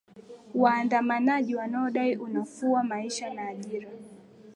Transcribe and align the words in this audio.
waandamanaji 0.55 1.55
wanaodai 1.55 2.15
unafua 2.15 2.83
maisha 2.83 3.33
na 3.33 3.47
ajira 3.47 3.89